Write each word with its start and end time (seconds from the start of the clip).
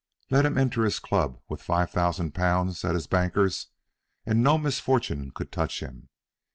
Let 0.31 0.47
him 0.47 0.57
enter 0.57 0.83
his 0.83 0.97
club 0.97 1.39
with 1.47 1.61
five 1.61 1.91
thousand 1.91 2.33
pounds 2.33 2.83
at 2.83 2.95
his 2.95 3.05
banker's 3.05 3.67
and 4.25 4.41
no 4.41 4.57
misfortune 4.57 5.29
could 5.29 5.51
touch 5.51 5.79
him. 5.79 6.09